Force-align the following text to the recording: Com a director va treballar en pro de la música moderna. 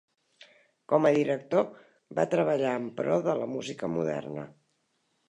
Com 0.93 1.07
a 1.09 1.11
director 1.17 1.67
va 2.19 2.25
treballar 2.31 2.71
en 2.79 2.87
pro 3.01 3.19
de 3.29 3.37
la 3.43 3.51
música 3.53 3.91
moderna. 3.99 4.49